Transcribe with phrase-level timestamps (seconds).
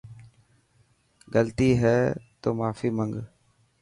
[1.33, 1.95] غلطي هي
[2.41, 3.13] تو ماني منگ.